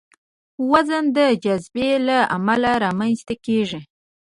وزن 0.71 1.05
د 1.17 1.19
جاذبې 1.43 1.89
له 2.07 2.17
امله 2.35 2.71
رامنځته 2.83 3.35
کېږي. 3.45 3.79